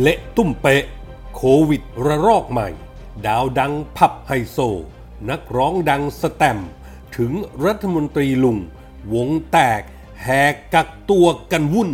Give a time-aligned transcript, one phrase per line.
[0.00, 0.84] เละตุ้มเปะ
[1.34, 2.68] โควิดระลอกใหม่
[3.26, 4.58] ดาวดังผับไฮโซ
[5.30, 6.58] นักร้องดังสแตม
[7.16, 7.32] ถึง
[7.64, 8.58] รัฐมนตรีลุง
[9.14, 9.82] วงแตก
[10.22, 11.90] แหกกักตัวกันวุ่น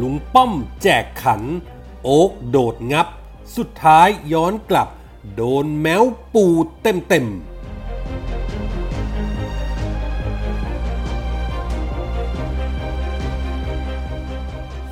[0.00, 0.52] ลุงป้อม
[0.82, 1.42] แจกขัน
[2.02, 3.06] โอ๊กโดดงับ
[3.56, 4.88] สุดท้ายย้อนกลับ
[5.36, 6.04] โดนแมว
[6.34, 6.44] ปู
[6.82, 7.55] เต็มเต็มๆ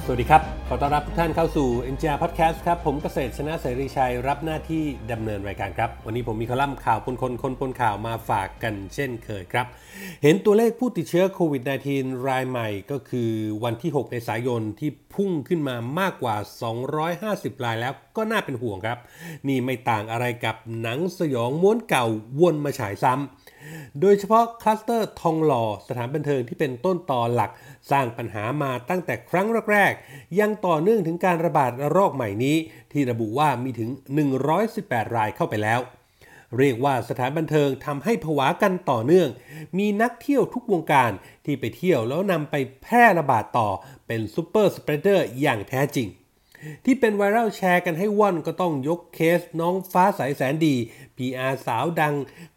[0.07, 9.67] สวัสดีครับ ขอต้อนรับทุกท่านเข้าสู่ NGR Podcast ครับ ผมเกษตรชนะเสรีชัย รับหน้าที่ดำเนินรายการครับ วันนี้ผมมีคอลัมน์ข่าวปนคนคนปนข่าวมาฝากกันเช่นเคยครับ
[10.23, 11.63] เห็นตัวเลขผู้ติดเชื้อโควิด
[11.95, 13.31] -19 รายใหม่ก็คือ
[13.65, 16.37] วันที่ 6 เมษายนที่พุ่งขึ้นมามากกว่า
[17.01, 18.99] 250 รายแล้วก็น่าเป็นห่วงครับ
[19.49, 22.07] นี่ไม่ต่างอะไรกับหนังสยองม้วนเก่า
[22.41, 23.54] วนมาฉายซ้ำ
[24.01, 27.51] โดยเฉพาะคลัสเตอร์ทองหล่อสถานบันเทิงที่เป็นต้นตอหลัก
[27.91, 32.57] สร้างปัญหามาตั้งแต่ครั้งแรกๆ ยังต่อเนื่องถึงการระบาดระลอกใหม่นี้
[32.93, 33.91] ที่ระบุว่ามีถึง
[34.53, 35.81] 118 รายเข้าไปแล้ว
[36.59, 39.29] เรียกว่าสถานบันเทิงทำให้ผวากันต่อเนื่อง
[39.79, 41.11] มีนักเที่ยวทุกวงการ
[41.45, 43.69] ที่ไปเที่ยวแล้วนำไปแพร่ระบาดต่อ
[44.07, 46.09] เป็น super spreader อย่างแท้จริง
[46.85, 50.75] ที่เป็นไวรัลแชร์กันให้ว่อนก็ต้องยกเคสน้องฟ้าใสแสนดี
[51.17, 52.15] PR สาวดัง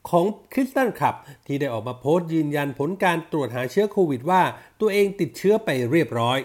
[0.09, 1.15] ของคริสตัลคลับ
[1.47, 4.41] ที่ได้ออกมาโพสต์ยืนยันผลการตรวจหาเชื้อโควิดว่า
[4.81, 6.39] ตัวเองติดเชื้อไปเรียบร้อย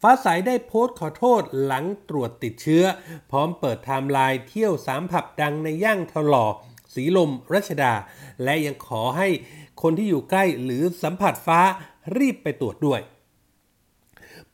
[0.00, 2.84] ฟ้าใสได้โพสต์ขอโทษหลังตรวจติดเชื้อ
[3.30, 6.46] พร้อมเปิดไทม์ไลน์เที่ยวสามผับดังในย่านทองหล่อ
[6.94, 7.92] สีลมรัชดา
[8.44, 9.28] และยังขอให้
[9.82, 11.60] คนที่อยู่ใกล้หรือสัมผัสฟ้า
[12.18, 13.00] รีบไปตรวจด้วย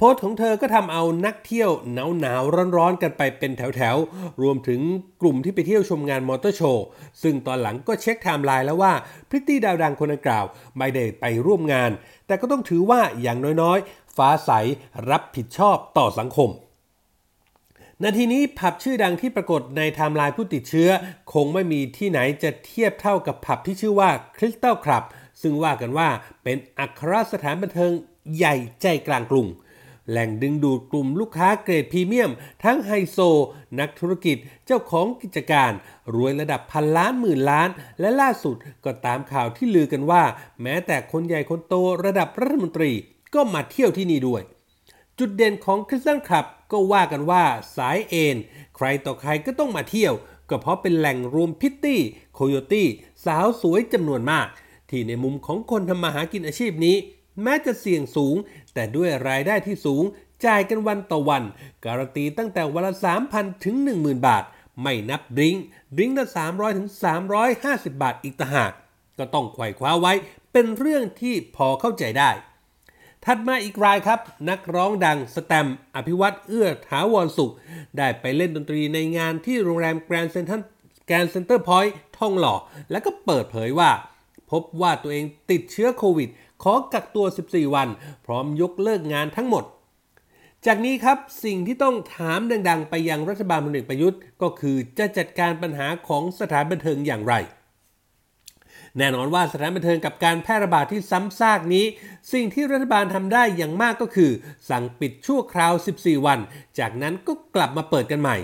[0.01, 4.81] โพสต์ของเธอก็ทำเอานักเที่ยวหนาวหนาวร้อนร้อนๆ กันไปเป็นแถวๆ รวมถึง
[5.21, 6.87] กลุ่มที่ไปเที่ยวชมงานมอเตอร์โชว์
[7.23, 8.93] ซึ่งตอนหลังก็เช็คไทม์ไลน์แล้วว่า
[9.29, 10.45] พริตตี้ดาวดังคนดังกล่าว
[10.79, 11.91] ไม่ได้ไปร่วมงาน
[12.27, 14.51] แต่ก็ต้องถือว่าอย่างน้อยๆ ฟ้าใส
[15.11, 16.51] รับผิดชอบต่อสังคม
[18.03, 20.91] นาทีนี้ผับชื่อดังที่ปรากฏในไทม์ไลน์ผู้ติดเชื้อ
[21.33, 25.05] คงไม่มีที่ไหนจะเทียบเท่ากับผับที่ชื่อว่าคริสตัลคลับ
[25.43, 26.09] ซึ่งว่ากันว่า
[26.45, 27.93] เป็นอัครสถานบันเทิง
[28.37, 29.49] ใหญ่ใจกลางกรุง
[30.11, 32.31] แหล่งดึงดูดกลุ่มลูกค้าเกรดพรีเมียม
[32.65, 33.19] ทั้งไฮโซ
[33.79, 34.37] นักธุรกิจ
[34.67, 35.73] เจ้าของกิจการ
[36.15, 37.69] รวยระดับพันล้านหมื่นล้าน
[38.01, 40.23] และล่าสุดก็ตามข่าวที่ลือกันว่า
[40.63, 41.75] แม้แต่คนใหญ่คนโต
[42.05, 42.93] ระดับรัฐมนตรี
[43.35, 44.43] ก็มาเที่ยวที่นี่ด้วย
[45.19, 47.45] จุดเด่นของคริสตันคลับก็ว่ากันว่า
[47.77, 48.37] สายเอ็น
[48.77, 50.15] ใครต่อใครก็ต้องมาเที่ยว
[50.51, 52.01] ก็เพราะเป็นแหล่งรวมพิตตี้
[52.35, 52.87] โคโยตี้
[53.25, 54.47] สาวสวยจำนวนมาก
[54.91, 56.97] ที่ในมุมของคนทำมาหากินอาชีพนี้
[57.43, 58.37] แม้จะเสี่ยงสูง
[58.75, 60.05] แต่ด้วยรายได้ที่สูง
[60.47, 61.43] จ่ายกันวันต่อวัน
[61.85, 62.95] การันตีตั้งแต่วันละ
[63.29, 64.45] 3,000 ถึง 10,000 บาท
[64.83, 65.57] ไม่นับดริง
[65.97, 66.89] ดริงละ 300 ถึง
[67.45, 68.73] 350 บาทอีกต่างหาก
[69.19, 70.13] ก็ต้องไขว่คว้าไว้
[70.53, 72.31] เป็นเรื่องที่พอเข้าใจได้
[73.25, 74.21] ถัดมาอีกรายครับ
[74.51, 77.53] นักร้องดังแสตมป์อภิวัชร์เอื้อถาวรสุข
[77.97, 80.61] ได้ไปเล่นดนตรีในงานที่โรงแรมแกรนด์เซ็นทรัล
[81.07, 82.55] แกรนด์เซ็นเตอร์พอยต์ทองหล่อ
[82.91, 83.91] แล้วก็เปิดเผยว่า
[84.51, 86.29] พบว่าตัวเองติดเชื้อโควิด
[86.63, 87.89] ขอกักตัว 14 วัน
[88.27, 89.65] พร้อมยกเลิกงานทั้งหมด
[90.67, 97.35] จากนี้ครับสิ่งที่ต้องถามดัง ๆ ไปยังรัฐบาลพลเอกประยุทธ์ ก็คือจะจัดการปัญหาของสถานบันเทิงอย่างไร
[98.99, 101.85] แน่นอนว่าสถานบันเทิงกับการแพร่ระบาดที่ซ้ำซากนี้
[102.33, 104.31] สิ่งที่รัฐบาลทำได้อย่างมากก็คือ
[104.71, 106.39] สั่งปิดชั่วคราว 14 วัน
[106.79, 108.37] จากนั้นก็กลับมาเปิดกันใหม่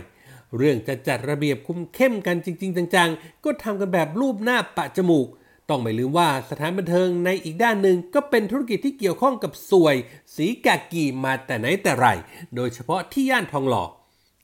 [0.57, 5.29] เรื่องจะจัดระเบียบคุมเข้มกันจริง ๆ จัง ๆ ก็ทำกันแบบรูปหน้าปะจมูก
[5.69, 9.97] ต้องไม่ลืมว่าสถานบันเทิงในอีกด้านหนึ่งก็เป็นธุรกิจที่เกี่ยวข้องกับสวย
[10.37, 12.07] สีกากีมาแต่ไหนแต่ไร
[12.55, 13.85] โดยเฉพาะที่ย่านทองหล่อ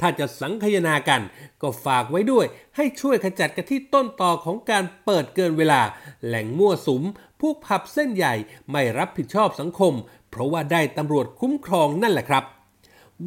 [0.01, 1.23] ถ้าจะสังคายนากัน
[1.63, 5.81] ก็ฝากไว้ด้วย ให้ช่วยขจัดกันที่ต้นต่อของการเปิดเกินเวลา
[6.27, 7.03] แหล่งมั่วสุม
[7.41, 8.35] พวกผับเส้นใหญ่
[8.71, 9.95] ไม่รับผิดชอบสังคม
[10.31, 12.45] เพราะว่าได้ตำรวจคุ้มครองนั่นแหละครับ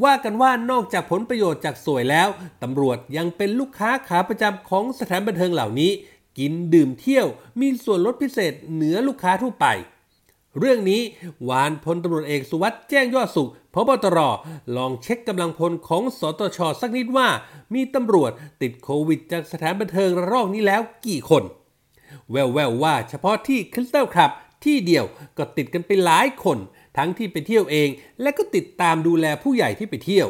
[0.03, 2.27] ว่ากันว่านอกจากผลประโยชน์จากสวยแล้ว
[2.63, 5.91] ตำรวจยังเป็นลูกค้าขาประจำของสถานบันเทิงเหล่านี้
[6.37, 7.27] กินดื่มเที่ยว
[7.59, 9.67] มีส่วนลดพิเศษเหนือลูกค้าทั่วไป
[10.59, 11.01] เรื่องนี้
[11.43, 14.19] หวานพลตำรวจเอกสุวัสด์แจ้งยอดสุขพบตร
[14.75, 17.27] ลองเช็คกำลังพลของสตชสักนิดว่า
[17.73, 18.31] มีตำรวจ
[18.61, 21.43] ติดโควิดจากสถานบันเทิงระลอกนี้แล้วกี่คน
[22.31, 24.31] แววๆวว่าเฉพาะที่คริสตัลคลับ
[24.65, 25.05] ที่เดียว
[25.37, 26.57] ก็ติดกันไปหลายคน
[26.97, 27.89] ทั้งที่ไปเที่ยวเอง
[28.21, 30.27] และก็ติดตามดูแลผู้ใหญ่ที่ไปเที่ยว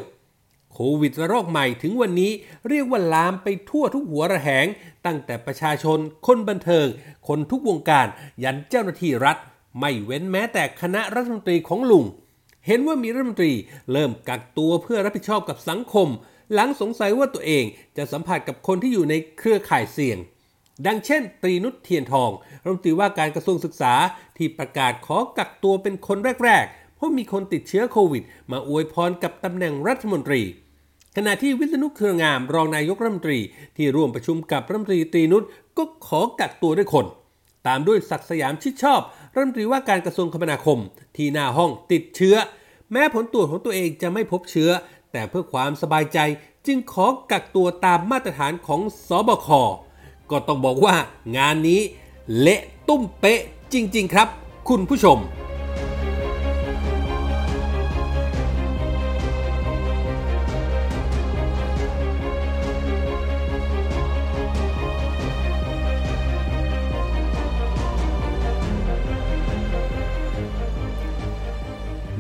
[0.74, 2.32] โควิดระลอกใหม่ถึงวันนี้
[2.70, 4.66] เรียกว่าลามไปทั่วทุกหัวระแหง
[5.06, 6.88] ตั้งแต่ประชาชน คนบันเทิง
[7.28, 8.08] คนทุกวงการ
[8.44, 9.38] ยันเจ้าหน้าที่รัฐ
[9.80, 12.06] ไม่เว้นแม้แต่คณะรัฐมนตรีของลุง
[12.68, 13.54] เห็นว่ามีรัฐมนตรี
[13.92, 16.08] เริ่มกักตัวเพื่อรับผิดชอบกับสังคม
[16.54, 17.64] หลังสงสัยว่าตัวเอง
[17.98, 20.18] จะสัมผัสกับคนที่อยู่ในเครือข่ายเสี่ยง
[20.86, 22.32] ดังเช่น ตรีนุชเทียนทอง
[22.64, 23.94] รัฐมนตรีว่าการกระทรวงศึกษา
[24.38, 30.42] ที่ประกาศขอกักตัวเป็นคนแรกๆเพราะมีคนติดเชื้อโควิด มาอวยพรกับตำแหน่งรัฐมนตรี
[31.18, 33.40] ขณะที่วิษณุเครืองามรองนายกรัฐมนตรี
[33.78, 35.44] ที่ร่วมประชุมกับรัฐมนตรีตรีนุช
[35.78, 37.06] ก็ขอกักตัวด้วยคน
[37.68, 39.02] ตามด้วยศักสยามชิดชอบ
[39.34, 40.80] รัฐมนตรีว่าการกระทรวงคมนาคม
[41.16, 42.36] ที่หน้าห้องติดเชื้อ
[42.92, 44.70] แม้ผลตรวจของตัวเองจะไม่พบเชื้อ
[45.12, 46.20] แต่เพื่อความสบายใจ
[46.68, 49.48] จึงขอกักตัวตามมาตรฐานของสอบค
[50.32, 50.96] ก็ต้องบอกว่า
[51.38, 51.82] งานนี้
[52.40, 53.42] เละตุ้มเป๊ะ
[53.74, 54.28] จริง ๆ ครับ
[54.70, 55.20] คุณผู้ชม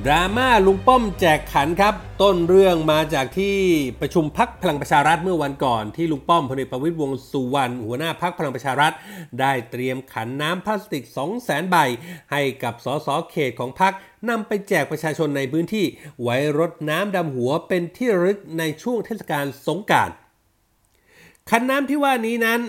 [0.08, 3.58] ดราม่าลุงป้อมแจกขันครับ ต้นเรื่องมาจากที่
[4.02, 8.94] ประชุมพักพลังประชารัฐเมื่อวันก่อน ที่ลุงป้อมพลเอกประวิตยวงสุวรรณหัวหน้าพักพลังประชารัฐ
[9.40, 11.76] ได้เตรียมขันน้ำพลาสติก 2 0 0แสนใบ
[12.32, 13.94] ให้กับสสเขตของพัก
[14.30, 15.86] นำไปแจกประชาชนในพื้นที่
[16.22, 20.10] ไว้รดน้ำดำหัวเป็นที่ระลึกในช่วงเทศกาลสงการ
[21.50, 22.60] ขันน้ำที่ว่านี้นั้น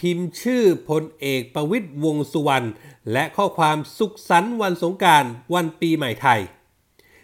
[0.00, 2.68] พิมพ์ชื่อพลเอกประวิตยวงสุวรรณ
[3.12, 5.24] และข้อความสุขสันต์วันสงการ
[5.54, 6.42] วันปีใหม่ไทย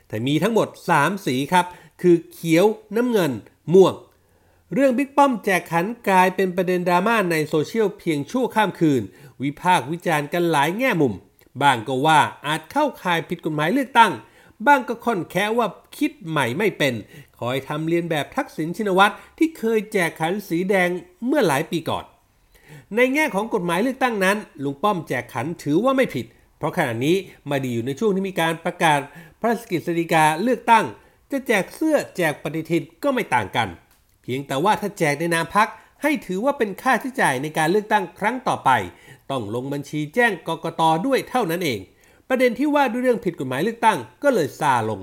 [0.08, 1.66] แต่มีทั้งหมด 3 สีครับ
[2.02, 2.66] คือเขียว
[2.96, 3.32] น้ำเงิน
[3.74, 3.94] ม่วง
[4.74, 9.02] เรื่องบิ๊กป้อมแจกขันกลายเป็นประเด็นดราม่าในโซเชียลเพียงชั่วข้ามคืน
[9.42, 11.14] วิพากษ์วิจารณ์กันหลายแง่มุม
[11.62, 14.12] บางก็ว่าอาจเข้าข่ายผิดกฎหมายเลือกตั้ง
[14.66, 15.66] บางก็ค่อนแค่ว่า
[15.96, 16.94] คิดใหม่ไม่เป็น
[17.38, 20.88] คอยทำเรียนแบบทักษิณชินวัตรที่เคยแจกขันสีแดง
[21.26, 22.04] เมื่อหลายปีก่อน
[22.96, 26.26] ในแง่ของกฎหมายเลือกตั้งนั้น ลุงป้อมแจกขันถือว่าไม่ผิด
[26.58, 27.16] เพราะขณะนี้
[27.50, 29.00] มาดีอยู่ในช่วงที่มีการประกาศ
[29.40, 30.84] พระราชกิจสีกาเลือกตั้ง
[31.30, 33.68] จะแจกเสื้อแจกปฏิทินก็ไม่ต่างกัน
[34.22, 35.68] เพียงแต่ว่าถ้าแจกในนามพัก
[36.02, 38.70] ให้ถือว่าเป็นค่าใช้จ่ายในการเลือกตั้งครั้งต่อไป
[39.30, 41.80] ต้องลงบัญชีแจ้งกกตด้วยเท่านั้นเอง
[42.28, 45.00] ประเด็นที่ว่าด้วยเรื่องผิดกฎหมายเลือกตั้งก็เลยซาลง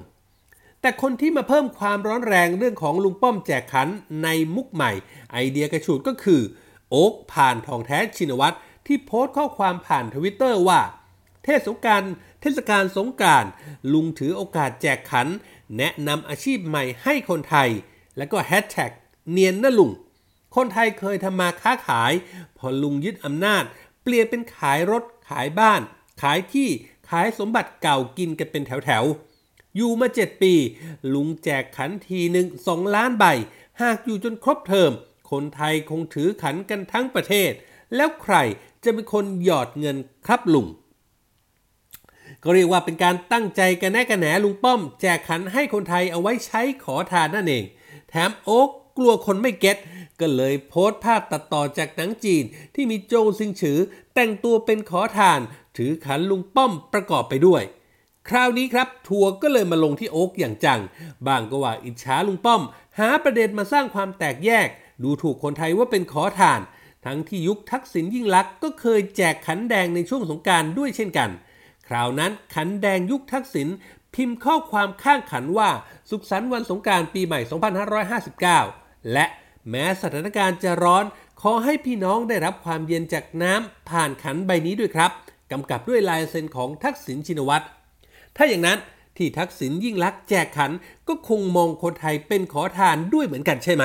[0.81, 3.87] แต่คนที่มาเพิ่มความร้อนแรงเรื่องของลุงป้อมแจกขัน
[4.23, 4.91] ในมุกใหม่
[5.31, 6.41] ไอเดียกระฉูดก็คือ
[6.89, 8.55] โอ๊กผ่านทองแท้ชินวัตร
[8.87, 10.79] ที่โพสต์ข้อความผ่านทวิตเตอร์ว่า
[11.45, 12.03] เทศกาล
[12.41, 13.45] เทศกาลสงการ
[13.93, 15.27] ลุงถือโอกาสแจกขัน
[15.77, 17.69] แนะนำอาชีพใหม่ให้คนไทย
[18.17, 18.91] แล้วก็แฮชแท็ก
[19.31, 19.91] เนียนนะลุง
[20.55, 22.13] คนไทยเคยทำมาค้าขาย
[22.57, 23.63] พอลุงยึดอำนาจ
[24.03, 25.81] เปลี่ยนเป็นขายรถ ขายบ้าน
[26.21, 26.69] ขายที่
[27.09, 30.53] ขายสมบัติเก่ากินกันเป็นแถวๆอยู่มาเจ็ดปี
[31.13, 33.25] ลุงแจกขันทีหนึ่งสองล้านใบ
[33.81, 34.91] หากอยู่จนครบเทอม
[35.31, 37.51] คนไทยคงถือขันกันทั้งประเทศ
[37.95, 38.35] แล้วใคร
[38.83, 40.67] จะเป็นคนหยอดเงินครับลุง
[42.45, 47.63] ก็เรียกว่าเป็นการตั้งใจกันแน่กันแหนลุงป้อม แจกขันให้คนไทยเอาไว้ใช้ขอทานนั่นเอง
[48.09, 49.77] แถมโอ๊กกลัวคนไม่เก็ต
[50.19, 52.43] ก็เลยโพสต์ภาพตัดต่อจากหนังจีน
[52.75, 53.79] ที่มีโจซิงฉือ
[54.13, 55.39] แต่งตัวเป็นขอทาน
[55.77, 57.63] ถือขันลุงป้อมประกอบไปด้วย
[58.29, 60.81] คราวนี้ครับ ทัวร์ก็เลยมาลงที่โอ๊กอย่างจัง
[61.27, 62.61] บางก็ว่าอิจฉาลุงป้อม
[62.99, 64.67] หาประเด็นมาสร้างความแตกแยก
[65.03, 66.61] ดูถูกคนไทยว่าเป็นขอทาน
[67.05, 71.29] ทั้งที่ยุคทักษิณยิ่งลักษณ์ก็เคยแจกขันแดงในช่วงสงการด้วยเช่นกัน
[71.87, 73.67] คราวนั้นขันแดงยุคทักษิณ
[74.15, 75.69] พิมพ์ข้อความข้างขันว่า
[76.09, 77.39] สุขสันต์วันสงการปีใหม่
[78.67, 79.25] 2559 และ
[79.69, 81.05] แม้สถานการณ์จะร้อน
[81.41, 85.11] ขอให้พี่น้องได้รับความเย็นจากน้ำผ่านขันใบนี้ด้วยครับ
[85.51, 87.65] กำกับด้วยลายเซ็นของทักษิณชินวัตร
[88.35, 88.79] ถ้าอย่างนั้น
[89.17, 90.71] ที่ทักษิณยิ่งลักษ์แจกขัน
[91.07, 93.83] ก็คงมองคนไทยเป็นขอทานด้วยเหมือนกันใช่ไหม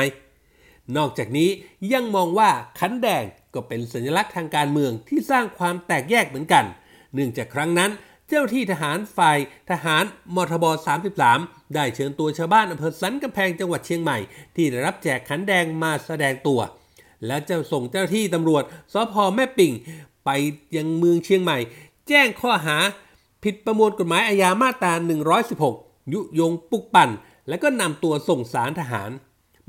[0.97, 1.49] นอกจากนี้
[1.93, 3.25] ยังมองว่าขันแดง
[3.55, 6.65] ก็เป็นสัญลักษณ์ทางการเมืองที่สร้างความแตกแยกเหมือนกัน
[7.15, 7.91] เนื่องจากครั้งนั้น
[8.29, 9.39] เจ้าที่ทหารฝ่าย
[9.71, 10.05] ทหาร
[10.37, 10.65] มทบ
[11.21, 14.19] 33 ได้เชิญตัวชาวบ้านอำเภอสันกำแพงจังหวัดเชียงใหม่
[14.57, 16.61] ที่ได้รับแจกขันแดงมาแสดงตัว
[17.27, 18.63] และจะส่งเจ้าที่ตำรวจ
[18.93, 19.73] สพแม่ปิ่ง
[20.25, 20.31] ไป
[20.77, 21.59] ยังเมืองเชียงใหม่
[22.09, 22.77] แจ้งข้อหา
[23.45, 24.93] ผิดประมวลกฎหมายอาญามาตรา
[25.53, 27.11] 116 ยุยงปุกปั่น
[27.49, 29.11] และก็นำตัวส่งสารทหาร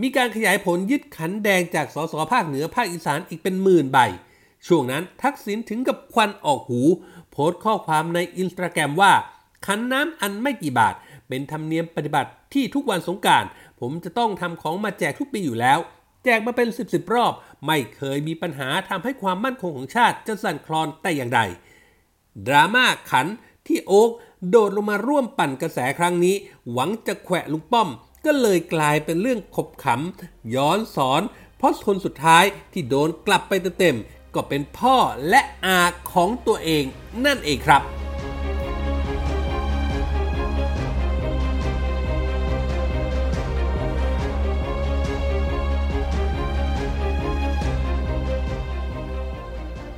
[0.02, 4.00] มีการขยายผลยึดขันแดงจากสสภาคเหนือภาคอีสานอีกเป็นหมื่นใบ
[4.68, 6.82] ช่วงนั้นทักษิณถึงกับควันออกหู
[7.32, 9.14] โพสต์ข้อความในอินสตาแกรมว่า
[9.66, 10.96] ขันน้ำอันไม่กี่บาท
[11.28, 13.44] เป็นธรรมเนียมปฏิบัติที่ทุกวันสงการ
[13.80, 15.80] ผมจะต้องทำของมาแจกทุกปีอยู่แล้ว
[16.24, 17.34] แจกมาเป็นสิบสิบรอบ
[17.66, 21.42] ไม่เคยมีปัญหาทำให้ความมั่นคงของชาติจะสั่นคลอนแต่อย่างใด
[22.48, 23.28] ดราม่าขัน
[23.68, 24.10] ที่โอ๊ก
[24.50, 26.36] โดดลงมาร่วมปั่นกระแสครั้งนี้
[26.72, 27.90] หวังจะแขวะลุงป้อม
[28.26, 31.22] ก็เลยกลายเป็นเรื่องขบขำย้อนสอน
[31.58, 33.98] เพราะคนสุดท้ายที่โดนกลับไปเต็ม
[34.36, 34.98] ก็เป็นพ่อ
[35.30, 35.80] และอา
[36.14, 36.84] ของตัวเอง
[37.26, 37.84] นั่นเองครับ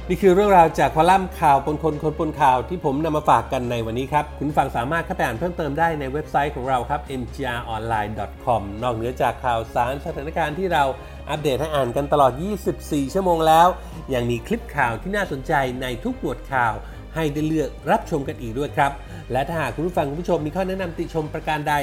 [0.10, 10.84] นี่คือเรื่องราวจากคอลัมน์ข่าวปนคนคนปนข่าวที่ผมนำมาฝากกันในวันนี้ครับ คุณฟังสามารถเข้าไปอ่านเพิ่มเติมได้ในเว็บไซต์ของเราครับ mgronline.com นอกเหนือจากข่าวสารสถานการณ์ที่เรา
[11.30, 12.32] อัปเดตให้อ่านกันตลอด
[12.74, 13.68] 24 ชั่วโมงแล้ว
[14.14, 16.74] ยังมีคลิปข่าวที่น่าสนใจในทุกหมวดข่าว
[17.16, 18.92] ให้ได้เลือกรับชมกันอีกด้วยครับ
[19.32, 21.76] และถ้าหากคุณผู้ฟังคุณผู้ชมมีข้อแนะนำติชมประการใด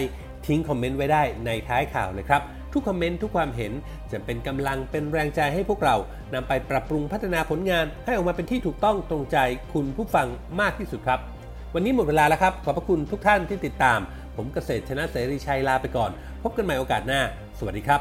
[0.47, 2.43] ทิ้งคอมเมนต์ไว้ได้ในท้ายข่าวเลยครับ
[2.73, 3.73] ทุกคอมเมนต์ทุกความเห็น
[4.13, 5.97] จะเป็นกำลังเป็นแรงใจให้พวกเรา
[6.35, 9.39] นำไปปรับปรุงพัฒนาผลงาน ให้ออกมาเป็นที่ถูกต้องตรงใจ
[9.75, 10.29] คุณผู้ฟัง
[10.61, 11.21] มากที่สุดครับ
[11.75, 14.01] วันนี้หมดเวลาแล้วครับ ขอบพระคุณทุกท่านที่ติดตาม
[14.37, 16.11] ผมเกษตรชนะเสรีชัยลาไปก่อน
[16.43, 17.21] พบกันใหม่โอกาสหน้า
[17.59, 18.01] สวัสดีครับ